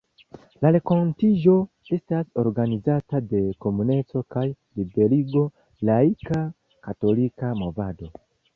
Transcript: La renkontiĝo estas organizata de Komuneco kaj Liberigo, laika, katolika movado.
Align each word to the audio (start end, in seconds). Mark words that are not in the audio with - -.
La 0.65 0.69
renkontiĝo 0.75 1.53
estas 1.97 2.31
organizata 2.45 3.21
de 3.35 3.43
Komuneco 3.67 4.25
kaj 4.37 4.47
Liberigo, 4.81 5.47
laika, 5.93 6.43
katolika 6.89 7.57
movado. 7.65 8.15